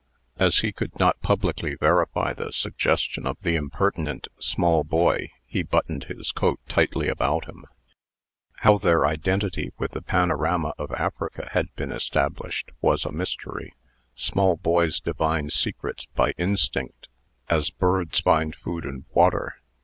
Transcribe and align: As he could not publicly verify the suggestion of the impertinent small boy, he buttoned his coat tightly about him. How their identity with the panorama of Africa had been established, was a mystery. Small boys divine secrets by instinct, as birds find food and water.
As 0.37 0.57
he 0.61 0.71
could 0.71 0.97
not 0.99 1.21
publicly 1.21 1.75
verify 1.75 2.33
the 2.33 2.51
suggestion 2.51 3.27
of 3.27 3.39
the 3.41 3.55
impertinent 3.55 4.27
small 4.39 4.83
boy, 4.83 5.29
he 5.45 5.61
buttoned 5.61 6.05
his 6.05 6.31
coat 6.31 6.59
tightly 6.67 7.07
about 7.07 7.45
him. 7.45 7.65
How 8.61 8.79
their 8.79 9.05
identity 9.05 9.73
with 9.77 9.91
the 9.91 10.01
panorama 10.01 10.73
of 10.79 10.89
Africa 10.93 11.49
had 11.51 11.67
been 11.75 11.91
established, 11.91 12.71
was 12.81 13.05
a 13.05 13.11
mystery. 13.11 13.75
Small 14.15 14.55
boys 14.55 14.99
divine 14.99 15.51
secrets 15.51 16.07
by 16.15 16.31
instinct, 16.31 17.07
as 17.47 17.69
birds 17.69 18.21
find 18.21 18.55
food 18.55 18.85
and 18.85 19.05
water. 19.13 19.57